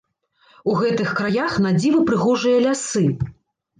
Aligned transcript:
У 0.71 0.77
гэтых 0.79 1.11
краях 1.21 1.53
надзіва 1.67 1.99
прыгожыя 2.11 2.57
лясы! 2.67 3.05